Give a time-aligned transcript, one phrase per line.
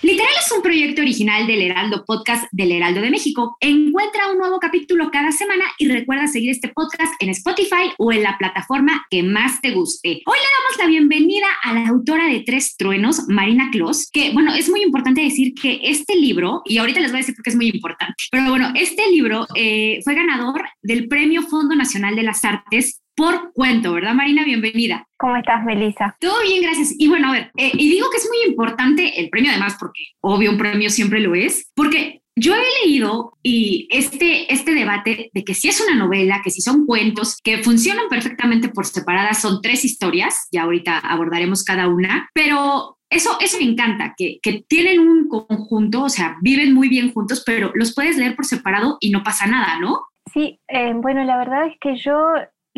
[0.00, 3.56] Literal es un proyecto original del Heraldo Podcast del Heraldo de México.
[3.58, 8.22] Encuentra un nuevo capítulo cada semana y recuerda seguir este podcast en Spotify o en
[8.22, 10.22] la plataforma que más te guste.
[10.24, 14.54] Hoy le damos la bienvenida a la autora de Tres Truenos, Marina Clos, que bueno,
[14.54, 17.50] es muy importante decir que este libro, y ahorita les voy a decir por qué
[17.50, 22.22] es muy importante, pero bueno, este libro eh, fue ganador del Premio Fondo Nacional de
[22.22, 24.44] las Artes por cuento, ¿verdad, Marina?
[24.44, 25.04] Bienvenida.
[25.18, 26.16] ¿Cómo estás, Melissa?
[26.20, 26.94] Todo bien, gracias.
[26.96, 30.04] Y bueno, a ver, eh, y digo que es muy importante el premio, además, porque
[30.20, 35.42] obvio un premio siempre lo es, porque yo he leído y este, este debate de
[35.42, 39.62] que si es una novela, que si son cuentos, que funcionan perfectamente por separadas, son
[39.62, 45.00] tres historias, ya ahorita abordaremos cada una, pero eso, eso me encanta, que, que, tienen
[45.00, 49.10] un conjunto, o sea, viven muy bien juntos, pero los puedes leer por separado y
[49.10, 50.02] no pasa nada, ¿no?
[50.32, 52.16] Sí, eh, bueno, la verdad es que yo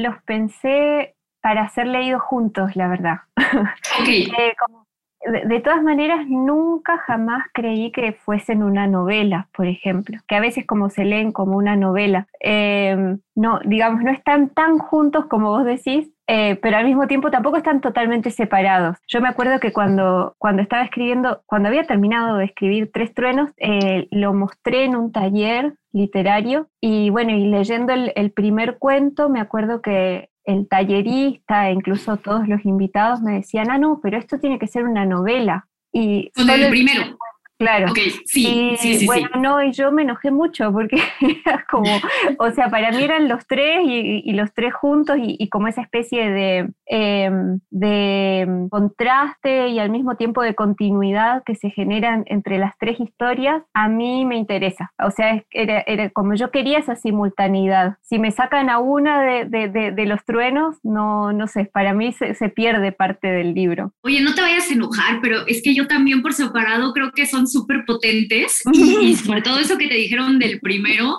[0.01, 3.21] los pensé para ser leídos juntos, la verdad.
[4.01, 4.23] Okay.
[4.39, 4.87] eh, como,
[5.27, 10.41] de, de, todas maneras, nunca jamás creí que fuesen una novela, por ejemplo, que a
[10.41, 12.27] veces como se leen como una novela.
[12.41, 17.29] Eh, no, digamos, no están tan juntos como vos decís, eh, pero al mismo tiempo
[17.29, 18.97] tampoco están totalmente separados.
[19.09, 23.51] Yo me acuerdo que cuando, cuando estaba escribiendo, cuando había terminado de escribir Tres Truenos,
[23.57, 29.29] eh, lo mostré en un taller literario y bueno, y leyendo el, el primer cuento,
[29.29, 34.17] me acuerdo que el tallerista e incluso todos los invitados me decían, ah, no, pero
[34.17, 35.67] esto tiene que ser una novela.
[35.93, 37.19] Y Con el primero.
[37.61, 37.91] Claro.
[37.91, 40.97] Okay, sí, y, sí, sí, bueno, no, y yo me enojé mucho porque
[41.45, 41.91] era como,
[42.39, 45.69] o sea, para mí eran los tres y, y los tres juntos y, y, como
[45.69, 47.31] esa especie de, eh,
[47.69, 53.63] de contraste y al mismo tiempo de continuidad que se generan entre las tres historias,
[53.75, 54.95] a mí me interesa.
[54.99, 57.99] O sea, era, era como yo quería esa simultaneidad.
[58.01, 61.93] Si me sacan a una de, de, de, de los truenos, no, no sé, para
[61.93, 63.93] mí se, se pierde parte del libro.
[64.01, 67.27] Oye, no te vayas a enojar, pero es que yo también por separado creo que
[67.27, 71.19] son súper potentes y, y, sobre todo eso que te dijeron del primero,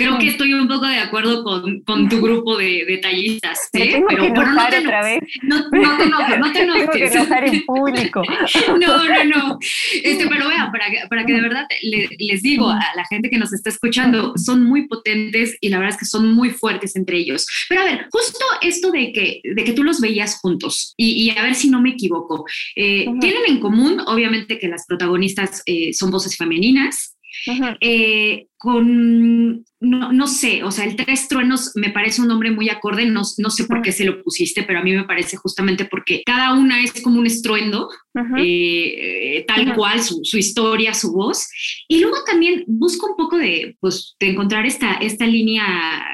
[0.00, 4.02] creo que estoy un poco de acuerdo con, con tu grupo de detallistas, ¿eh?
[4.08, 5.20] pero, pero no te otra vez.
[5.42, 7.12] No, no, te enojes, no te enojes.
[7.12, 8.22] Tengo que en público.
[8.80, 9.58] no, no, no.
[10.02, 13.28] Este, pero vean, para que, para que de verdad le, les digo a la gente
[13.28, 16.96] que nos está escuchando, son muy potentes y la verdad es que son muy fuertes
[16.96, 17.46] entre ellos.
[17.68, 21.30] Pero a ver, justo esto de que, de que tú los veías juntos y, y
[21.30, 22.44] a ver si no me equivoco,
[22.74, 23.20] eh, uh -huh.
[23.20, 27.09] tienen en común, obviamente, que las protagonistas eh, son voces femeninas.
[27.80, 32.68] Eh, con, no, no, sé, o sea, el Tres Truenos me parece un nombre muy
[32.68, 35.86] acorde, no, no sé por qué se lo pusiste, pero a mí me parece justamente
[35.86, 38.38] porque cada una es como un estruendo, -huh.
[38.38, 41.48] eh, tal cual, su, su, historia, su voz.
[41.88, 45.64] Y luego también busco un poco de, pues, de encontrar esta, esta línea,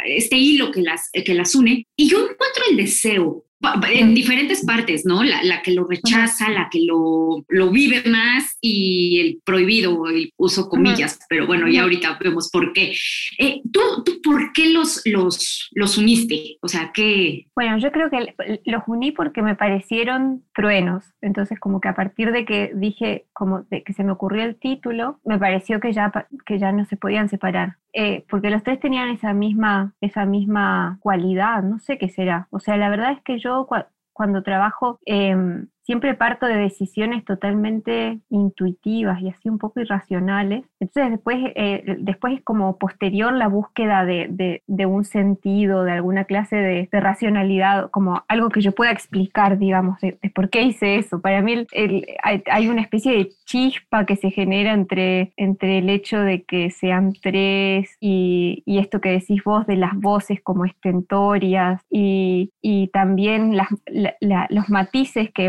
[0.06, 3.44] este hilo que las, que las une, y yo encuentro el deseo,
[3.90, 5.22] en diferentes partes, ¿no?
[5.22, 10.32] La, la que lo rechaza, la que lo, lo, vive más y el prohibido, el
[10.36, 12.94] uso comillas, pero bueno, ya ahorita vemos por qué.
[13.38, 16.58] Eh, ¿tú, ¿tú, por qué los, los, los uniste?
[16.62, 17.46] O sea, ¿qué?
[17.54, 18.34] Bueno, yo creo que
[18.64, 23.62] los uní porque me parecieron truenos, entonces como que a partir de que dije, como
[23.70, 26.12] de que se me ocurrió el título, me pareció que ya,
[26.44, 27.76] que ya no se podían separar.
[27.98, 32.46] Eh, porque los tres tenían esa misma, esa misma cualidad, no sé qué será.
[32.50, 33.76] O sea, la verdad es que yo cu
[34.12, 35.36] cuando trabajo eh,
[35.86, 40.64] siempre parto de decisiones totalmente intuitivas y así un poco irracionales.
[40.80, 45.92] Entonces después, eh, después es como posterior la búsqueda de, de, de un sentido, de
[45.92, 50.62] alguna clase de, de, racionalidad, como algo que yo pueda explicar, digamos, de, por qué
[50.62, 51.20] hice eso.
[51.20, 55.78] Para mí el, el, hay, hay, una especie de chispa que se genera entre, entre
[55.78, 60.40] el hecho de que sean tres y, y esto que decís vos de las voces
[60.42, 65.48] como estentorias y, y también las, la, la, los matices que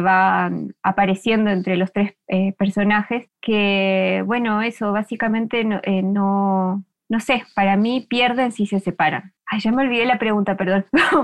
[0.84, 7.44] apareciendo entre los tres eh, personajes, que bueno, eso básicamente no, eh, no, no sé,
[7.56, 9.34] para mí pierden si se separan.
[9.50, 10.86] Ay, ya me olvidé la pregunta, perdón.
[10.92, 11.24] no, no,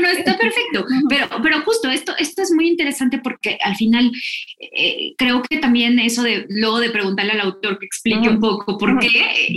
[0.00, 0.84] no, está perfecto.
[1.08, 4.12] Pero, pero justo esto, esto es muy interesante porque al final
[4.58, 8.76] eh, creo que también eso de luego de preguntarle al autor que explique un poco
[8.76, 9.08] por qué,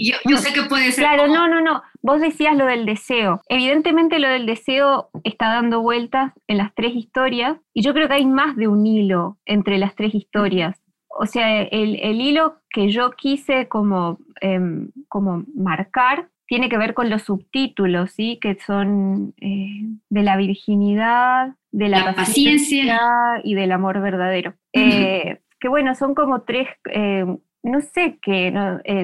[0.02, 1.04] yo, yo, sé que puede ser.
[1.04, 1.84] Claro, no, no, no.
[2.02, 3.42] Vos decías lo del deseo.
[3.50, 8.14] Evidentemente lo del deseo está dando vueltas en las tres historias y yo creo que
[8.14, 10.80] hay más de un hilo entre las tres historias.
[11.10, 16.94] O sea, el, el hilo que yo quise como, em, como marcar tiene que ver
[16.94, 18.40] con los subtítulos, ¿sí?
[18.42, 23.00] que son eh, de la virginidad, de la, paciencia.
[23.44, 24.56] y del amor verdadero.
[24.74, 27.26] Eh, que bueno, son como tres, eh,
[27.64, 28.54] no sé qué,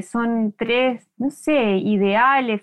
[0.07, 2.61] son tres, no sé, ideales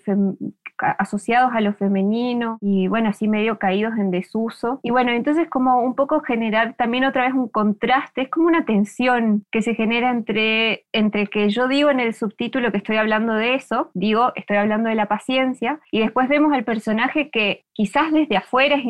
[0.81, 4.79] asociados a lo femenino y bueno, así medio caídos en desuso.
[4.83, 8.65] Y bueno, entonces como un poco generar también otra vez un contraste, es como una
[8.65, 13.33] tensión que se genera entre, entre que yo digo en el subtítulo que estoy hablando
[13.33, 18.11] de eso, digo, estoy hablando de la paciencia, y después vemos al personaje que quizás
[18.11, 18.83] desde afuera es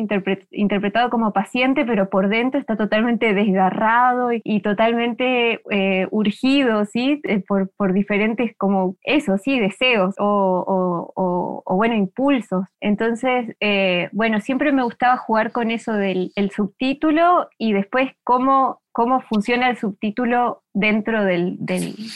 [0.50, 7.20] interpretado como paciente, pero por dentro está totalmente desgarrado y, totalmente eh, urgido, ¿sí?
[7.24, 12.64] Eh, por, por, diferentes como eso, sí, deseos o, o, o bueno, impulsos.
[12.80, 19.20] Entonces, eh, bueno, siempre me gustaba jugar con eso del subtítulo y después cómo, cómo
[19.22, 21.58] funciona el subtítulo dentro del,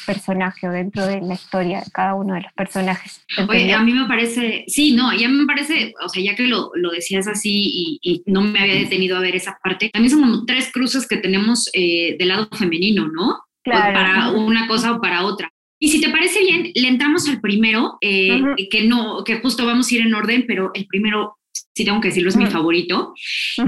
[0.06, 3.26] personaje o dentro de la historia de cada uno de los personajes.
[3.48, 6.70] Oye, a mí me parece, sí, no, ya me parece, o sea, ya que lo,
[6.94, 10.70] decías así y, no me había detenido a ver esa parte, también son como tres
[10.72, 13.40] cruces que tenemos eh, del lado femenino, ¿no?
[13.64, 13.94] Claro.
[13.94, 15.50] Para una cosa o para otra.
[15.78, 18.40] Y si te parece bien, le entramos al primero, eh,
[18.70, 21.36] que no, que justo vamos a ir en orden, pero el primero,
[21.74, 23.12] si tengo que decirlo, es mi favorito,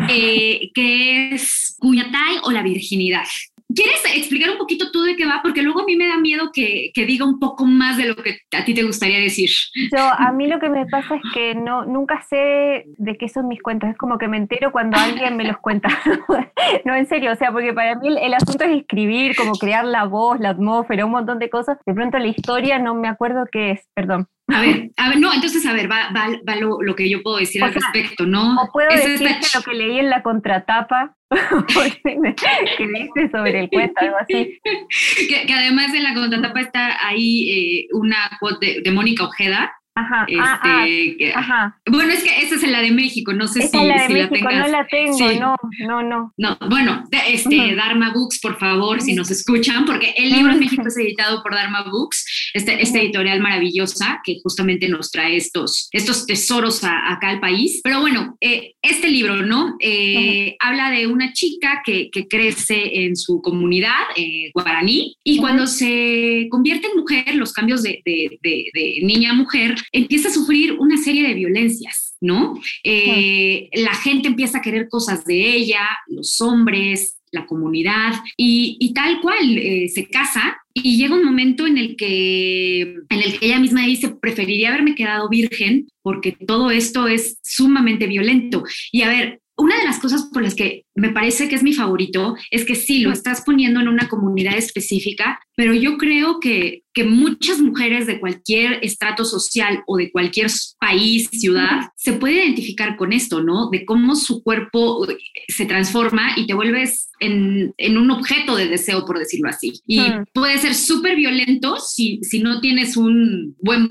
[0.09, 3.27] eh, que es Cuñatay o la virginidad.
[3.75, 5.41] ¿Quieres explicar un poquito tú de qué va?
[5.43, 8.17] Porque luego a mí me da miedo que, que, diga un poco más de lo
[8.17, 9.51] que a ti te gustaría decir.
[9.95, 13.47] Yo, a mí lo que me pasa es que no, nunca sé de qué son
[13.47, 13.91] mis cuentos.
[13.91, 15.91] Es como que me entero cuando alguien me los cuenta.
[16.87, 20.05] no, en serio, o sea, porque para mí el, asunto es escribir, como crear la
[20.05, 21.77] voz, la atmósfera, un montón de cosas.
[21.85, 24.29] De pronto la historia no me acuerdo qué es, perdón.
[24.49, 27.23] A ver, a ver, no, entonces, a ver, va, va, va lo, lo, que yo
[27.23, 28.57] puedo decir al respecto, ¿no?
[28.57, 29.21] O puedo decir
[29.55, 34.59] lo que leí en la contratapa que dice sobre el cuento, algo así.
[35.29, 40.27] Que, además en la contratapa está ahí eh, una quote de, de Mónica Ojeda, Ajá,
[40.41, 41.81] ah, ah, este, ajá.
[41.87, 44.69] Bueno, es que esa es la de México, no sé si, la de México, no
[44.69, 46.33] la tengo, no, no, no.
[46.37, 50.85] No, bueno, este, Dharma Books, por favor, si nos escuchan, porque el libro en México
[50.87, 56.27] es editado por Dharma Books, este, esta editorial maravillosa que justamente nos trae estos, estos
[56.27, 57.81] tesoros acá al país.
[57.83, 59.77] Pero bueno, eh, este libro, ¿no?
[59.81, 65.67] Eh, habla de una chica que, que, crece en su comunidad eh, guaraní y cuando
[65.67, 70.73] se convierte en mujer, los cambios de, de, de niña a mujer, empieza a sufrir
[70.79, 72.61] una serie de violencias, ¿no?
[72.85, 79.21] Eh, la gente empieza a querer cosas de ella, los hombres, la comunidad y, tal
[79.21, 83.59] cual eh, se casa y llega un momento en el que en el que ella
[83.59, 89.41] misma dice preferiría haberme quedado virgen porque todo esto es sumamente violento y a ver
[89.59, 92.77] una de las cosas por las que me parece que es mi favorito es que
[92.77, 98.07] sí, lo estás poniendo en una comunidad específica, pero yo creo que, que muchas mujeres
[98.07, 103.69] de cualquier estrato social o de cualquier país, ciudad, se puede identificar con esto, ¿no?
[103.71, 105.19] De cómo su cuerpo eh,
[105.49, 109.81] se transforma y te vuelves en, en un objeto de deseo, por decirlo así.
[109.89, 110.01] Y
[110.33, 113.89] puede ser súper violento si, si no tienes un buen,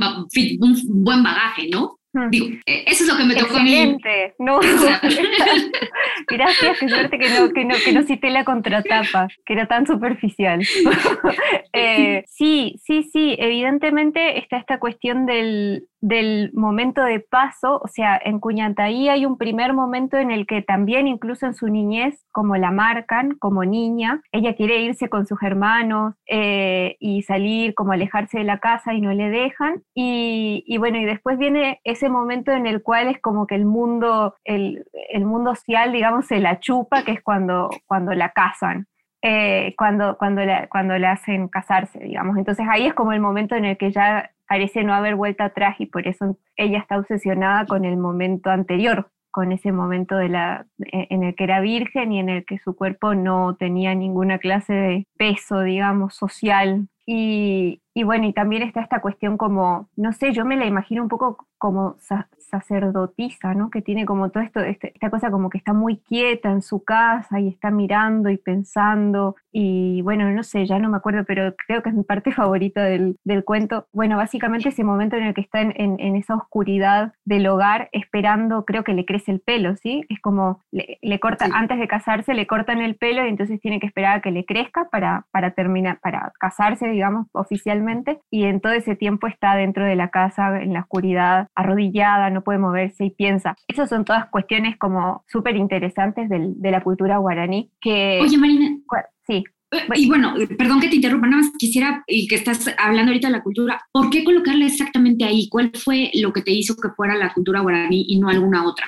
[0.59, 1.96] un buen bagaje, ¿no?
[2.29, 3.97] Digo, eh, eso es lo que me tocó a mí.
[4.39, 4.59] No,
[6.27, 9.85] Gracias, qué suerte que no, que, no, que no cité la contratapa, que era tan
[9.85, 10.61] superficial.
[11.79, 18.19] Eh, sí, sí, sí, evidentemente está esta cuestión del, del momento de paso, o sea,
[18.23, 22.55] en Cuñataí hay un primer momento en el que también incluso en su niñez, como
[22.55, 28.39] la marcan como niña, ella quiere irse con sus hermanos eh, y salir, como alejarse
[28.39, 32.67] de la casa y no le dejan, y, bueno, y después viene ese momento en
[32.67, 34.85] el cual es como que el mundo, el,
[35.25, 38.87] mundo social, digamos, se la chupa, que es cuando, cuando la casan.
[39.23, 42.37] Eh, cuando, cuando, cuando le hacen casarse, digamos.
[42.37, 45.75] Entonces ahí es como el momento en el que ya parece no haber vuelta atrás
[45.79, 50.65] y por eso ella está obsesionada con el momento anterior, con ese momento de la,
[50.79, 54.39] e, en el que era virgen y en el que su cuerpo no tenía ninguna
[54.39, 56.87] clase de peso, digamos, social.
[57.05, 61.03] Y, y bueno, y también está esta cuestión como, no sé, yo me la imagino
[61.03, 63.69] un poco como sacerdotisa, ¿no?
[63.69, 66.83] Que tiene como todo esto, este, esta cosa como que está muy quieta en su
[66.83, 71.55] casa y está mirando y pensando y bueno, no sé, ya no me acuerdo, pero
[71.65, 73.87] creo que es mi parte favorita del, del cuento.
[73.91, 78.65] Bueno, básicamente ese momento en el que está en, en, esa oscuridad del hogar esperando,
[78.65, 80.03] creo que le crece el pelo, ¿sí?
[80.09, 83.79] Es como, le, le corta, antes de casarse le cortan el pelo y entonces tiene
[83.79, 88.19] que esperar a que le crezca para, para terminar, para casarse, digamos, oficialmente.
[88.29, 92.43] Y en todo ese tiempo está dentro de la casa, en la oscuridad, arrodillada, no
[92.43, 93.55] puede moverse y piensa.
[93.67, 98.19] Esas son todas cuestiones como súper interesantes de la cultura guaraní que...
[98.21, 98.77] Oye, Marina.
[99.27, 99.43] Sí.
[99.71, 103.27] Eh, y bueno, perdón que te interrumpa, nada más quisiera, y que estás hablando ahorita
[103.27, 105.49] de la cultura, ¿por qué colocarla exactamente ahí?
[105.49, 108.87] ¿Cuál fue lo que te hizo que fuera la cultura guaraní y no alguna otra?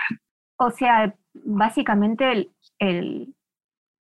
[0.57, 3.33] O sea, básicamente el,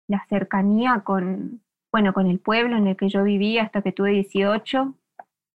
[0.07, 4.11] la cercanía con, bueno, con el pueblo en el que yo vivía hasta que tuve
[4.11, 4.95] 18,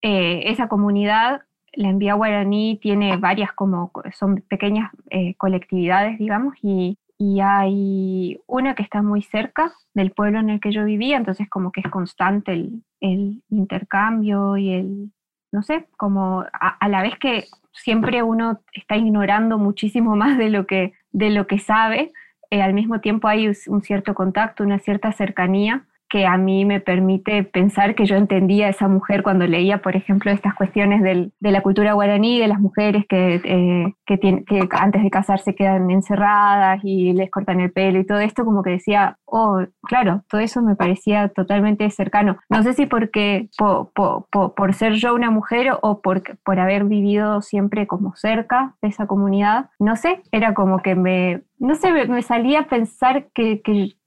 [0.03, 1.41] eh, esa comunidad,
[1.73, 8.75] la envía guaraní tiene varias como, son pequeñas eh, colectividades, digamos, y y hay una
[8.75, 11.89] que está muy cerca del pueblo en el que yo vivía, entonces como que es
[11.89, 15.11] constante el, el intercambio y el,
[15.51, 20.65] no sé, como a, la vez que siempre uno está ignorando muchísimo más de lo
[20.67, 22.11] que, de lo que sabe,
[22.51, 26.79] eh, al mismo tiempo hay un cierto contacto, una cierta cercanía que a mí me
[26.79, 31.33] permite pensar que yo entendía a esa mujer cuando leía, por ejemplo, estas cuestiones del,
[31.39, 35.89] de la cultura guaraní, de las mujeres que, eh, que, que, antes de casarse quedan
[35.89, 40.41] encerradas y les cortan el pelo y todo esto, como que decía, oh, claro, todo
[40.41, 42.37] eso me parecía totalmente cercano.
[42.49, 47.87] No sé si porque por, ser yo una mujer o por, por haber vivido siempre
[47.87, 52.61] como cerca de esa comunidad, no sé, era como que me, no sé, me salía
[52.61, 53.61] a pensar que,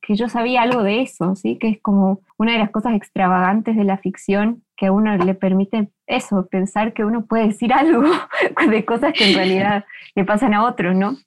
[0.08, 1.58] que, yo sabía algo de eso, ¿sí?
[1.60, 5.34] que es como una de las cosas extravagantes de la ficción que a uno le
[5.34, 8.02] permite eso, pensar que uno puede decir algo
[8.70, 9.84] de cosas que en realidad
[10.14, 11.18] le pasan a otros, ¿no?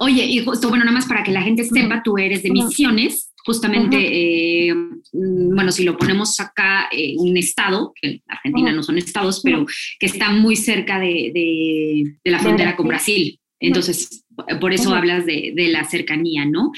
[0.00, 3.32] Oye, y justo, bueno, nada más para que la gente sepa, tú eres de Misiones,
[3.44, 8.82] justamente, eh, mm, bueno, si lo ponemos acá, eh, un estado, que en Argentina no
[8.82, 9.64] son estados, pero
[10.00, 13.38] que está muy cerca de, de, de la frontera con Brasil.
[13.60, 14.21] Entonces,
[14.60, 16.72] por eso hablas de, la cercanía, ¿no?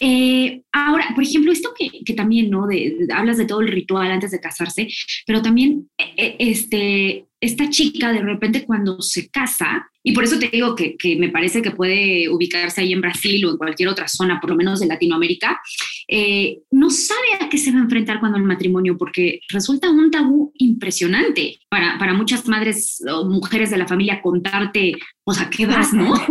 [0.00, 2.66] Eh, ahora, por ejemplo, esto que, también, ¿no?
[3.14, 4.88] hablas de todo el ritual antes de casarse,
[5.26, 10.48] pero también eh, este, esta chica de repente cuando se casa, y por eso te
[10.48, 14.40] digo que, me parece que puede ubicarse ahí en Brasil o en cualquier otra zona,
[14.40, 15.60] por lo menos de Latinoamérica,
[16.08, 20.10] eh, no sabe a qué se va a enfrentar cuando el matrimonio, porque resulta un
[20.10, 25.66] tabú impresionante para, para muchas madres o mujeres de la familia contarte, pues a qué
[25.66, 26.14] vas, ¿no?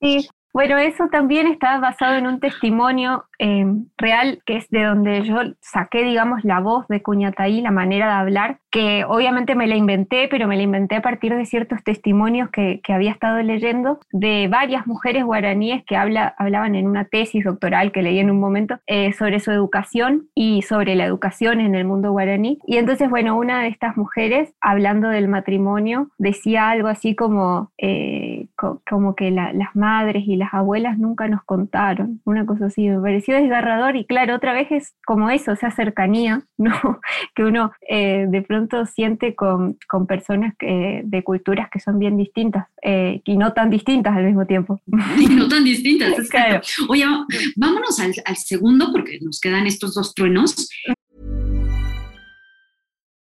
[0.00, 3.64] Sí, bueno, eso también está basado en un testimonio eh,
[3.96, 8.12] real, que es de donde yo saqué, digamos, la voz de Cuñataí, la manera de
[8.12, 12.50] hablar, que obviamente me la inventé, pero me la inventé a partir de ciertos testimonios
[12.50, 17.44] que, que había estado leyendo de varias mujeres guaraníes que habla, hablaban en una tesis
[17.44, 21.74] doctoral que leí en un momento eh, sobre su educación y sobre la educación en
[21.74, 22.58] el mundo guaraní.
[22.66, 28.48] Y entonces, bueno, una de estas mujeres, hablando del matrimonio, decía algo así como, eh,
[28.56, 33.34] como que las madres y las abuelas nunca nos contaron, una cosa así, me pareció
[33.34, 37.00] desgarrador y claro, otra vez es como eso, esa cercanía, ¿no?
[37.34, 42.16] que uno eh, de pronto siente con, con personas que, de culturas que son bien
[42.16, 44.80] distintas eh, y no tan distintas al mismo tiempo.
[45.18, 46.62] Y no tan distintas, es claro.
[46.88, 47.04] Oye,
[47.56, 50.70] vámonos al, al segundo porque nos quedan estos dos truenos.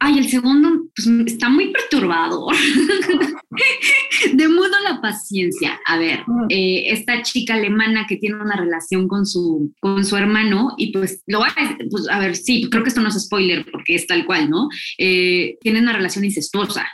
[0.00, 2.54] Ay, el segundo pues, está muy perturbador.
[4.32, 5.78] de modo la paciencia.
[5.86, 10.74] A ver, eh, esta chica alemana que tiene una relación con su, con su hermano,
[10.76, 13.66] y pues lo va a, pues, a ver, sí, creo que esto no es spoiler
[13.70, 14.68] porque es tal cual, ¿no?
[14.98, 16.86] Eh, tiene una relación incestuosa.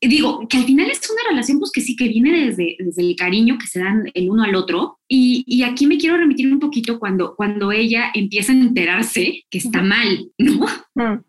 [0.00, 3.02] Y digo, que al final es una relación pues que sí, que viene desde, desde
[3.02, 4.98] el cariño que se dan el uno al otro.
[5.08, 9.58] Y, y, aquí me quiero remitir un poquito cuando, cuando ella empieza a enterarse que
[9.58, 10.66] está mal, ¿no?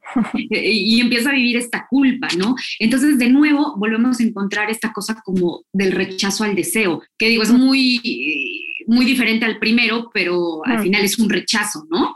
[0.50, 2.56] y empieza a vivir esta culpa, ¿no?
[2.80, 7.44] Entonces, de nuevo, volvemos a encontrar esta cosa como del rechazo al deseo, que digo,
[7.44, 8.00] es muy,
[8.88, 12.15] muy diferente al primero, pero al final es un rechazo, ¿no?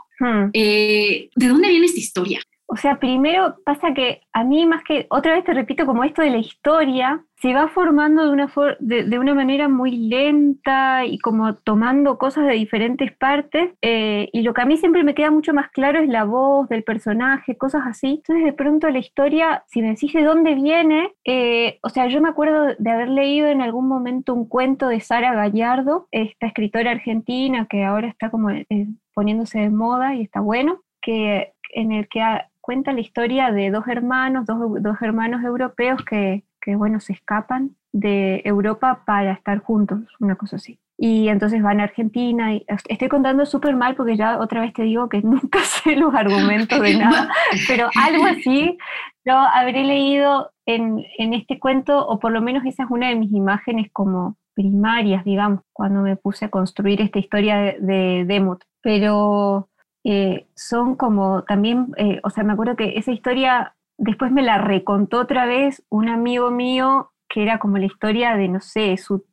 [0.52, 2.40] Eh, ¿De dónde viene esta historia?
[2.70, 6.20] O sea, primero pasa que a mí más que, otra vez te repito, como esto
[6.20, 11.54] de la historia, se va formando de una, de, una manera muy lenta y como
[11.54, 13.70] tomando cosas de diferentes partes.
[13.80, 16.68] Eh, y lo que a mí siempre me queda mucho más claro es la voz
[16.68, 18.16] del personaje, cosas así.
[18.16, 22.20] Entonces de pronto la historia, si me decís de dónde viene, eh, o sea, yo
[22.20, 26.90] me acuerdo de haber leído en algún momento un cuento de Sara Gallardo, esta escritora
[26.90, 28.66] argentina que ahora está como eh,
[29.14, 32.20] poniéndose de moda y está bueno, que en el que
[32.68, 37.70] cuenta la historia de dos hermanos, dos, dos hermanos europeos que, que, bueno, se escapan
[37.92, 40.78] de Europa para estar juntos, una cosa así.
[40.98, 44.82] Y entonces van a Argentina y estoy contando súper mal porque ya otra vez te
[44.82, 47.30] digo que nunca sé los argumentos de nada,
[47.66, 48.76] pero algo así
[49.24, 53.16] yo habré leído en, en este cuento, o por lo menos esa es una de
[53.16, 58.62] mis imágenes como primarias, digamos, cuando me puse a construir esta historia de, de Demut.
[58.82, 59.70] Pero
[60.04, 64.58] eh, son como también, eh, o sea, me acuerdo que esa historia después me la
[64.58, 69.26] recontó otra vez un amigo mío que era como la historia de, no sé, su,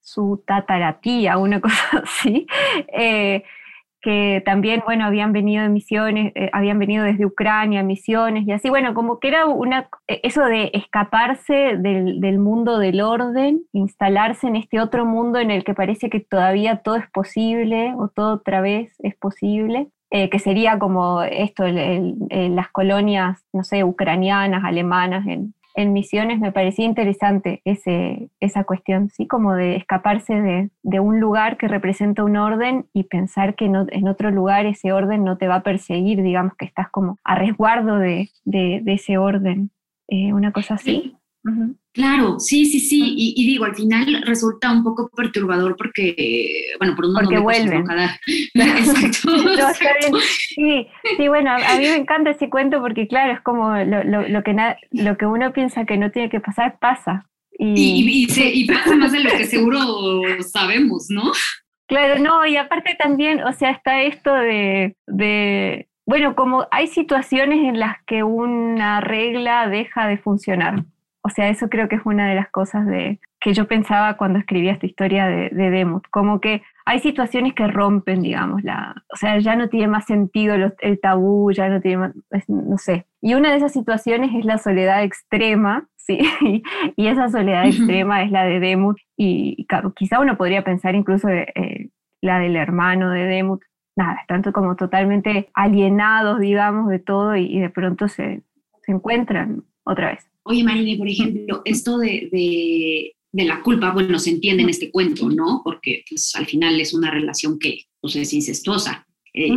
[0.00, 2.46] su tataratía, una cosa así,
[2.92, 3.44] eh,
[4.02, 8.94] que también, bueno, habían venido de misiones, habían venido desde Ucrania, misiones y así, bueno,
[8.94, 14.80] como que era una, eso de escaparse del, del, mundo del orden, instalarse en este
[14.80, 18.94] otro mundo en el que parece que todavía todo es posible o todo otra vez
[19.00, 19.90] es posible.
[20.12, 25.54] Eh, que sería como esto, las colonias, no sé, ucranianas, alemanas en,
[25.92, 29.26] misiones, me parecía interesante ese, esa cuestión, ¿sí?
[29.26, 34.30] Como de escaparse de, un lugar que representa un orden y pensar que en otro
[34.30, 38.28] lugar ese orden no te va a perseguir, digamos que estás como a resguardo de,
[38.86, 39.70] ese orden,
[40.08, 41.16] eh, una cosa así.
[41.92, 43.14] Claro, sí, sí, sí.
[43.16, 47.84] Y, digo, al final resulta un poco perturbador porque, bueno, por un Porque vuelven.
[48.54, 50.18] Exacto.
[50.20, 54.56] Sí, sí, bueno, a mí me encanta ese cuento porque, claro, es como lo, que,
[54.92, 57.26] lo que uno piensa que no tiene que pasar, pasa.
[57.58, 59.78] Y, y, pasa más de lo que seguro
[60.40, 61.32] sabemos, ¿no?
[61.88, 67.58] Claro, no, y aparte también, o sea, está esto de, de, bueno, como hay situaciones
[67.58, 70.84] en las que una regla deja de funcionar.
[71.22, 74.38] O sea, eso creo que es una de las cosas de, que yo pensaba cuando
[74.38, 79.16] escribía esta historia de, de Demut, como que hay situaciones que rompen, digamos, la, o
[79.16, 82.14] sea, ya no tiene más sentido el tabú, ya no tiene más,
[82.48, 83.06] no sé.
[83.20, 86.18] Y una de esas situaciones es la soledad extrema, ¿sí?
[86.96, 91.90] y esa soledad extrema es la de Demut, y, quizá uno podría pensar incluso eh,
[92.20, 93.62] la del hermano de Demut,
[93.96, 98.42] nada, están como totalmente alienados, digamos, de todo y, y de pronto se,
[98.82, 100.29] se encuentran otra vez.
[100.50, 105.60] Oye, Marine, por ejemplo, esto de, la culpa, bueno, se entiende en este cuento, ¿no?
[105.62, 109.52] Porque pues, al final es una relación que pues, es incestuosa, eh,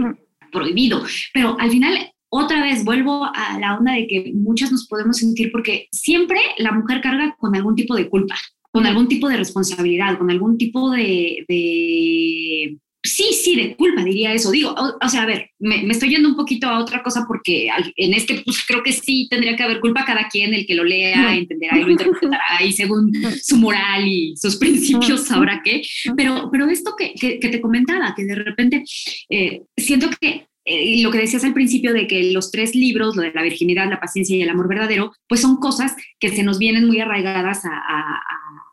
[0.51, 1.03] prohibido,
[1.33, 5.51] pero al final otra vez vuelvo a la onda de que muchas nos podemos sentir
[5.51, 8.35] porque siempre la mujer carga con algún tipo de culpa,
[8.71, 14.49] con algún tipo de responsabilidad, con algún tipo de, sí, sí, de culpa, diría eso.
[14.51, 18.13] Digo, o, sea, a ver, me, estoy yendo un poquito a otra cosa porque en
[18.13, 21.35] este, pues creo que sí tendría que haber culpa cada quien, el que lo lea,
[21.35, 23.11] entenderá y lo interpretará y según
[23.41, 25.81] su moral y sus principios sabrá qué.
[26.15, 28.83] Pero, pero esto que, que, te comentaba, que de repente
[29.29, 33.23] eh, siento que eh, lo que decías al principio de que los tres libros, lo
[33.23, 36.57] de la virginidad, la paciencia y el amor verdadero, pues son cosas que se nos
[36.57, 38.21] vienen muy arraigadas a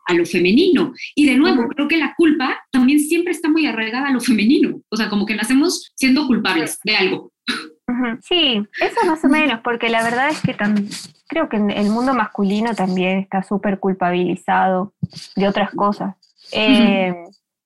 [0.13, 0.93] lo femenino.
[1.15, 4.81] Y de nuevo, creo que la culpa también siempre está muy arraigada a lo femenino.
[4.89, 7.31] O sea, como que nacemos siendo culpables de algo.
[8.21, 10.55] Sí, eso más o menos, porque la verdad es que
[11.27, 14.93] creo que el mundo masculino también está súper culpabilizado
[15.35, 16.15] de otras cosas.
[16.51, 17.13] Eh,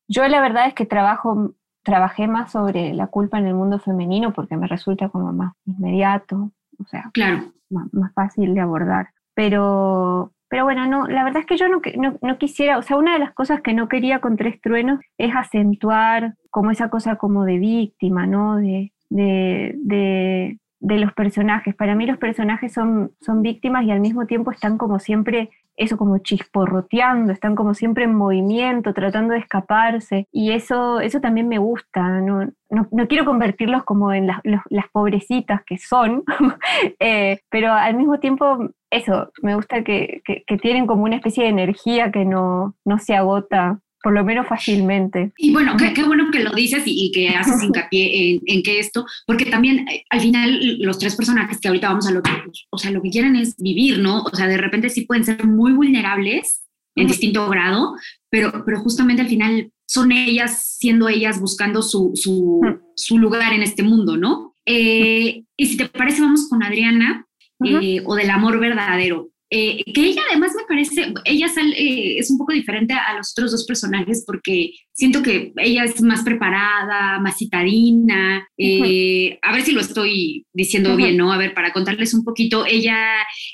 [0.07, 1.53] yo la verdad es que trabajo,
[1.83, 6.51] trabajé más sobre la culpa en el mundo femenino porque me resulta como más inmediato,
[6.79, 7.51] o sea, claro.
[7.69, 9.09] más, más fácil de abordar.
[9.33, 11.81] Pero, pero bueno, no, la verdad es que yo no,
[12.21, 15.35] no, quisiera, o sea, una de las cosas que no quería con Tres Truenos es
[15.35, 18.55] acentuar como esa cosa como de víctima, ¿no?
[18.55, 21.75] De, de, de los personajes.
[21.75, 25.97] Para mí los personajes son, son víctimas y al mismo tiempo están como siempre eso
[25.97, 30.27] como chisporroteando, están como siempre en movimiento, tratando de escaparse.
[30.31, 32.21] Y eso, eso también me gusta.
[32.21, 36.23] No, no, quiero convertirlos como en las, las pobrecitas que son,
[36.99, 41.49] eh, pero al mismo tiempo, eso, me gusta que, que, tienen como una especie de
[41.49, 45.31] energía que no, no se agota por lo menos fácilmente.
[45.35, 49.45] Y bueno, qué, bueno que lo dices y, que haces hincapié en, que esto, porque
[49.45, 52.29] también eh, al final los tres personajes que ahorita vamos a lo que,
[52.69, 54.21] o sea, lo que quieren es vivir, ¿no?
[54.21, 57.95] O sea, de repente sí pueden ser muy vulnerables en distinto grado,
[58.29, 63.81] pero, pero justamente al final son ellas, siendo ellas, buscando su, su, lugar en este
[63.81, 64.53] mundo, ¿no?
[64.67, 67.25] Eh, y si te parece, vamos con Adriana,
[67.65, 69.29] eh, o del amor verdadero.
[69.57, 73.53] Eh, que ella además me parece, ella eh, es un poco diferente a los otros
[73.53, 79.71] dos personajes porque siento que ella es más preparada, más citadina, eh, a ver si
[79.71, 81.31] lo estoy diciendo bien, ¿no?
[81.31, 82.97] A ver, para contarles un poquito, ella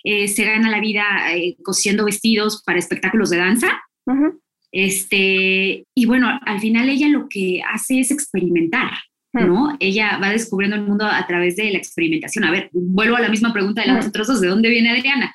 [0.04, 1.04] se gana la vida
[1.64, 3.80] cosiendo vestidos para espectáculos de danza.
[4.72, 8.92] Este, y bueno, al final ella lo que hace es experimentar,
[9.34, 9.78] ¿no?
[9.80, 12.44] Ella va descubriendo el mundo a través de la experimentación.
[12.46, 15.32] A ver, vuelvo a la misma pregunta de los otros dos, ¿de dónde viene Adriana?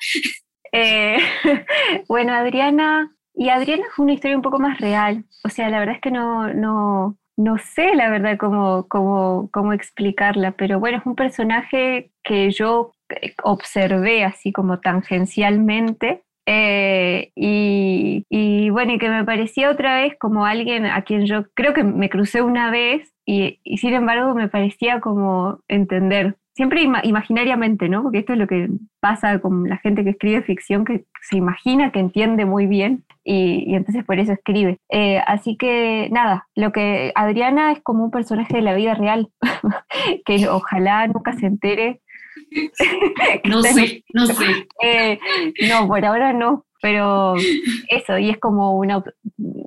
[0.71, 1.17] Eh,
[2.07, 5.25] bueno, Adriana, y Adriana fue una historia un poco más real.
[5.43, 9.73] O sea, la verdad es que no, no, no sé la verdad cómo, cómo, cómo
[9.73, 12.91] explicarla, pero bueno, es un personaje que yo
[13.43, 16.23] observé así como tangencialmente.
[16.49, 21.43] Eh, y, y, bueno, y que me parecía otra vez como alguien a quien yo
[21.53, 27.87] creo que me crucé una vez y sin embargo me parecía como entender siempre imaginariamente,
[27.87, 28.01] ¿no?
[28.01, 28.67] Porque esto es lo que
[28.99, 33.75] pasa con la gente que escribe ficción, que se imagina que entiende muy bien y,
[33.75, 34.79] entonces por eso escribe.
[34.89, 39.29] Eh, así que nada, lo que Adriana es como un personaje de la vida real,
[40.25, 42.01] que ojalá nunca se entere.
[43.43, 44.67] no sé, no sé.
[44.81, 45.19] Eh,
[45.69, 47.35] no, por ahora no, pero
[47.89, 49.03] eso, y es como una,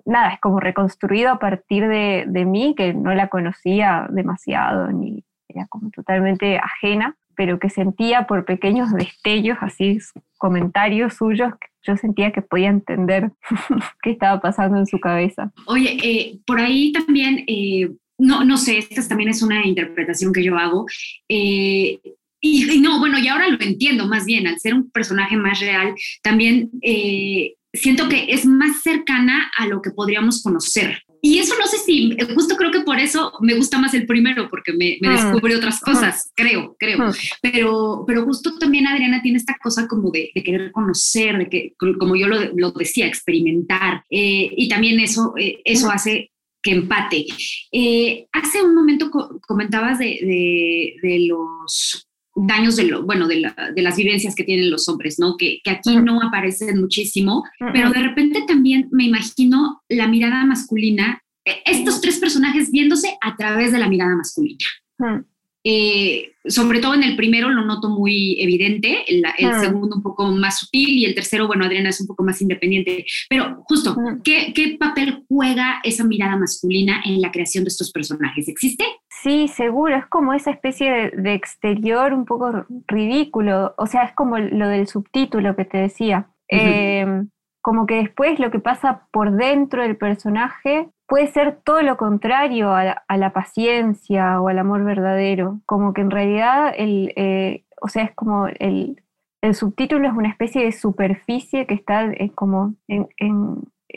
[0.05, 5.23] nada, es como reconstruido a partir de, de mí, que no la conocía demasiado, ni,
[5.55, 9.99] era como totalmente ajena, pero que sentía por pequeños destellos, así
[10.39, 13.33] comentarios suyos, yo sentía que podía entender
[14.03, 15.53] qué estaba pasando en su cabeza.
[15.67, 20.45] Oye, eh, por ahí también, eh, no, no sé, esta también es una interpretación que
[20.45, 20.87] yo hago.
[21.29, 21.99] Eh,
[22.43, 25.95] y, no, bueno, y ahora lo entiendo más bien, al ser un personaje más real,
[26.23, 26.71] también
[27.73, 32.17] siento que es más cercana a lo que podríamos conocer, y eso no sé si,
[32.35, 35.13] justo creo que por eso me gusta más el primero, porque me, me ah.
[35.13, 37.13] descubre otras cosas, creo, creo.
[37.43, 41.75] Pero, pero justo también Adriana tiene esta cosa como de, de querer conocer, de que,
[41.99, 44.05] como yo lo, lo decía, experimentar.
[44.11, 46.31] Eh, y también eso, eh, eso hace
[46.63, 47.27] que empate.
[47.73, 49.11] Eh, hace un momento
[49.47, 52.10] comentabas de, de, de los
[52.47, 55.37] daños de lo, bueno, de, de, las vivencias que tienen los hombres, ¿no?
[55.37, 61.23] Que, que aquí no aparecen muchísimo, pero de repente también me imagino la mirada masculina,
[61.45, 64.65] e, estos tres personajes viéndose a través de la mirada masculina.
[65.63, 69.23] Eh, sobre todo en el primero lo noto muy evidente, el,
[69.61, 73.05] segundo un poco más sutil y el tercero, bueno, Adriana es un poco más independiente.
[73.29, 73.95] Pero justo,
[74.25, 78.49] ¿qué, ¿qué, papel juega esa mirada masculina en la creación de estos personajes?
[78.49, 78.85] ¿Existe?
[79.23, 84.39] Sí, seguro, es como esa especie de, exterior un poco ridículo, o sea, es como
[84.39, 86.31] lo del subtítulo que te decía.
[86.49, 87.29] Em,
[87.61, 92.73] como que después lo que pasa por dentro del personaje puede ser todo lo contrario
[92.73, 98.05] a la, paciencia o al amor verdadero, como que en realidad el, eh, o sea,
[98.05, 99.03] es como el,
[99.43, 103.09] el, subtítulo es una especie de superficie que está eh, como en,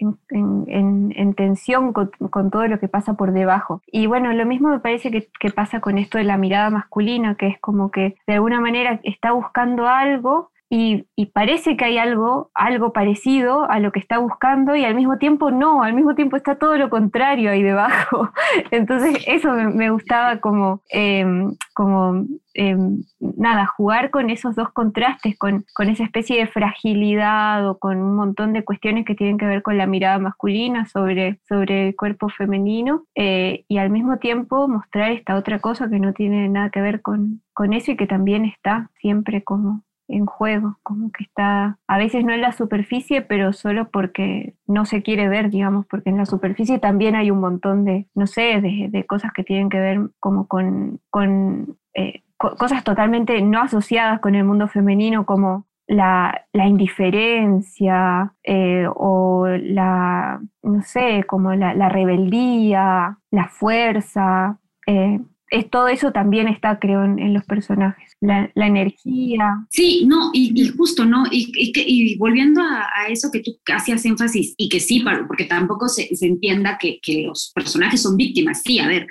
[0.01, 3.83] en, tensión con, todo lo que pasa por debajo.
[3.85, 7.45] Y bueno, lo mismo me parece que, pasa con esto de la mirada masculina, que
[7.47, 12.93] es como que de alguna manera está buscando algo y, parece que hay algo, algo
[12.93, 16.55] parecido a lo que está buscando y al mismo tiempo no, al mismo tiempo está
[16.55, 18.31] todo lo contrario ahí debajo.
[18.71, 25.63] Entonces eso me, gustaba como, em, como em, nada, jugar con esos dos contrastes, con,
[25.75, 29.61] con, esa especie de fragilidad o con un montón de cuestiones que tienen que ver
[29.61, 35.11] con la mirada masculina sobre, sobre el cuerpo femenino eh, y al mismo tiempo mostrar
[35.11, 38.45] esta otra cosa que no tiene nada que ver con, con eso y que también
[38.45, 43.53] está siempre como en juego, como que está a veces no en la superficie, pero
[43.53, 47.85] solo porque no se quiere ver, digamos, porque en la superficie también hay un montón
[47.85, 53.41] de, no sé, de, cosas que tienen que ver como con, con eh, cosas totalmente
[53.41, 61.53] no asociadas con el mundo femenino, como la, indiferencia eh, o la, no sé, como
[61.53, 64.59] la, rebeldía, la fuerza.
[64.87, 65.19] Eh,
[65.53, 68.11] es, todo eso también está, creo, en, los personajes.
[68.19, 69.65] La, energía.
[69.69, 71.25] Sí, no, y, justo, ¿no?
[71.31, 76.15] Y, y, volviendo a, eso que tú hacías énfasis, y que sí, porque tampoco se,
[76.15, 78.61] se entienda que, que, los personajes son víctimas.
[78.63, 79.07] Sí, a ver,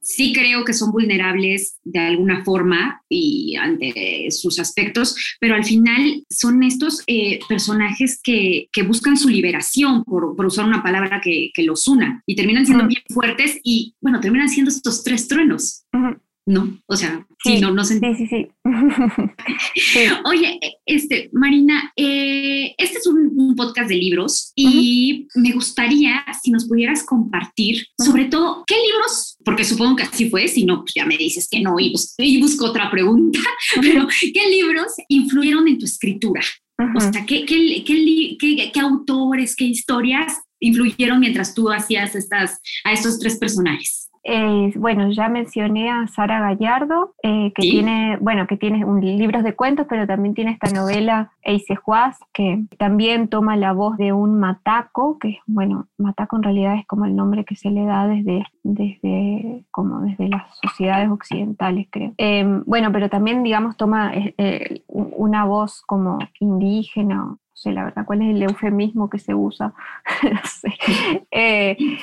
[0.00, 6.24] sí creo que son vulnerables de alguna forma y ante sus aspectos, pero al final
[6.30, 11.50] son estos eh, personajes que, que, buscan su liberación, por, por usar una palabra que,
[11.52, 15.73] que, los una, y terminan siendo bien fuertes y, bueno, terminan siendo estos tres truenos.
[16.46, 16.78] ¿No?
[16.86, 18.26] O sea, sí, no, no se Sí, sí,
[19.76, 19.98] sí.
[20.24, 26.66] Oye, este, Marina, eh, este es un, podcast de libros y me gustaría si nos
[26.66, 29.36] pudieras compartir, sobre todo, ¿qué libros?
[29.44, 31.92] Porque supongo que así fue, si no, pues ya me dices que no y,
[32.40, 33.38] busco otra pregunta,
[33.80, 36.42] pero ¿qué libros influyeron en tu escritura?
[36.96, 42.92] O sea, ¿qué, qué, qué, qué, autores, qué historias influyeron mientras tú hacías estas, a
[42.92, 44.10] estos tres personajes?
[44.76, 49.54] Bueno, ya mencioné a Sara Gallardo, eh, que tiene, bueno, que tiene un, libros de
[49.54, 54.38] cuentos, pero también tiene esta novela Eise Juaz, que también toma la voz de un
[54.38, 58.44] mataco, que bueno, mataco en realidad es como el nombre que se le da desde,
[58.62, 62.12] desde, como desde las sociedades occidentales, creo.
[62.16, 67.84] Em, bueno, pero también, digamos, toma eh, eh, una voz como indígena, no sé la
[67.84, 69.74] verdad cuál es el eufemismo que se usa,
[70.22, 70.74] no sé.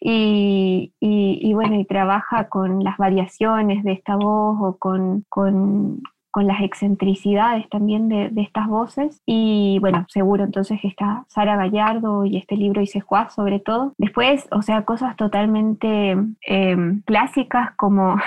[0.00, 6.46] Y, y, bueno, y trabaja con las variaciones de esta voz o con, con, con
[6.46, 9.20] las excentricidades también de, de, estas voces.
[9.26, 13.92] Y bueno, seguro entonces está Sara Gallardo y este libro Hice Juaz sobre todo.
[13.98, 18.16] Después, o sea, cosas totalmente em, clásicas como...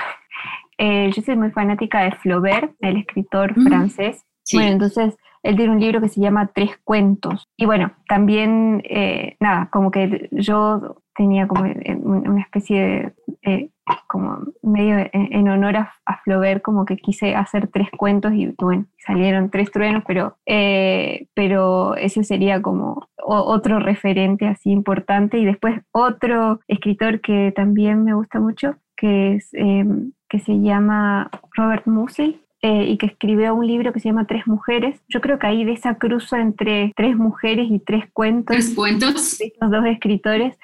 [0.76, 3.64] Eh, yo soy muy fanática de Flaubert, el escritor mm.
[3.64, 4.24] francés.
[4.52, 7.48] Bueno, entonces él tiene un libro que se llama Tres Cuentos.
[7.56, 13.70] Y bueno, también, eh, nada, como que yo tenía como una especie de,
[14.08, 15.92] como medio en, honor a,
[16.24, 21.94] Flaubert, como que quise hacer tres cuentos y bueno, salieron tres truenos, pero, eh, pero
[21.96, 25.38] ese sería como otro referente así importante.
[25.38, 31.30] Y después otro escritor que también me gusta mucho, que, es, em, que se llama
[31.54, 34.98] Robert Musil, eh, y que escribió un libro que se llama Tres Mujeres.
[35.10, 38.56] Yo creo que ahí de esa cruza entre tres mujeres y tres cuentos.
[38.56, 39.38] Tres cuentos.
[39.60, 40.56] Los dos escritores.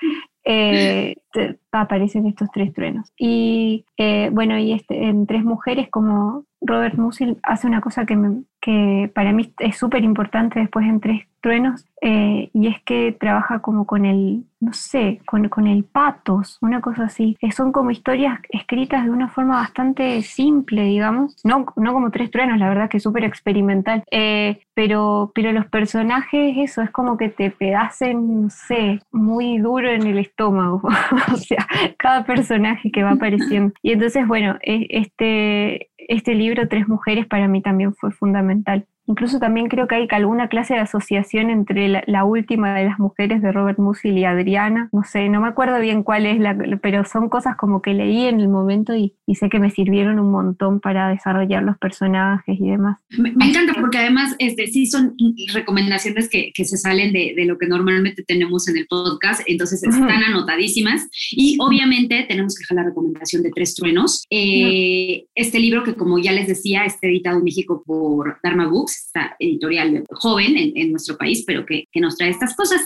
[0.42, 1.16] Eh,
[1.72, 3.12] aparecen estos tres truenos.
[3.18, 8.16] Y eh, bueno, y este, en Tres Mujeres, como Robert Musil hace una cosa que,
[8.61, 13.61] que para mí es súper importante después en Tres Truenos, eh, y es que trabaja
[13.61, 17.37] como con el, no sé, con, con el patos, una cosa así.
[17.40, 21.37] Que son como historias escritas de una forma bastante simple, digamos.
[21.44, 24.04] No, no como Tres Truenos, la verdad que es súper experimental.
[24.11, 29.90] Eh, pero, pero los personajes, eso, es como que te pedacen, no sé, muy duro
[29.90, 30.83] en el estómago.
[31.33, 31.66] o sea,
[31.98, 33.72] cada personaje que va apareciendo.
[33.83, 38.86] Y entonces, bueno, e, este, este libro, Tres Mujeres, para mí también fue fundamental.
[39.06, 43.42] Incluso también creo que hay alguna clase de asociación entre la, última de las mujeres
[43.42, 44.88] de Robert Musil y Adriana.
[44.92, 48.26] No sé, no me acuerdo bien cuál es, la, pero son cosas como que leí
[48.26, 52.68] en el momento y, sé que me sirvieron un montón para desarrollar los personajes y
[52.68, 52.98] demás.
[53.16, 55.16] Me, encanta porque además este, sí son
[55.54, 59.82] recomendaciones que, que se salen de, de, lo que normalmente tenemos en el podcast, entonces
[59.82, 64.24] están anotadísimas y obviamente tenemos que dejar la recomendación de Tres Truenos.
[64.30, 68.89] Eh, este libro que como ya les decía, está editado en México por Dharma Books
[68.96, 72.81] esta editorial joven en, nuestro país, pero que, que, nos trae estas cosas.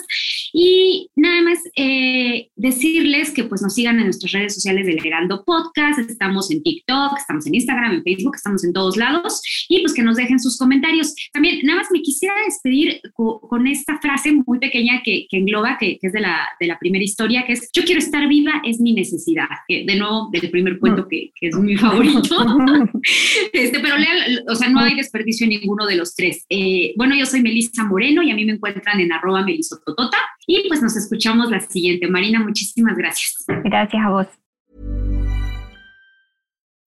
[0.57, 5.43] Y nada más eh, decirles que pues nos sigan en nuestras redes sociales del Heraldo
[5.45, 9.93] Podcast, estamos en TikTok, estamos en Instagram, en Facebook, estamos en todos lados, y pues
[9.93, 11.13] que nos dejen sus comentarios.
[11.33, 15.99] También nada más me quisiera despedir con, esta frase muy pequeña que, que engloba, que,
[15.99, 18.79] que, es de la, de la primera historia, que es, yo quiero estar viva, es
[18.79, 19.49] mi necesidad.
[19.67, 22.21] Que, de nuevo, del primer cuento que, que es mi favorito.
[23.53, 26.45] este, pero lean, o sea, no hay desperdicio en ninguno de los tres.
[26.49, 30.69] Eh, bueno, yo soy Melissa Moreno y a mí me encuentran en arroba melisototota y
[30.69, 32.09] pues nos escuchamos la siguiente.
[32.09, 33.45] Marina, muchísimas gracias.
[33.47, 34.44] Gracias a vos.